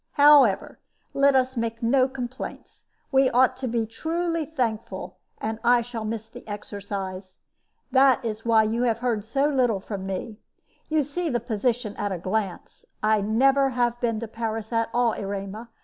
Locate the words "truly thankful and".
3.85-5.59